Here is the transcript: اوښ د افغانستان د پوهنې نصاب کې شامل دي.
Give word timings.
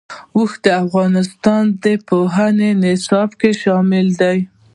اوښ 0.35 0.51
د 0.63 0.65
افغانستان 0.83 1.63
د 1.83 1.85
پوهنې 2.07 2.71
نصاب 2.83 3.29
کې 3.39 3.49
شامل 3.61 4.07
دي. 4.21 4.37